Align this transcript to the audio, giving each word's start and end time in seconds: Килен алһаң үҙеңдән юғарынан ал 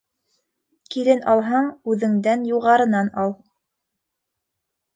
Килен 0.95 1.21
алһаң 1.33 1.67
үҙеңдән 1.93 2.47
юғарынан 2.53 3.13
ал 3.27 3.37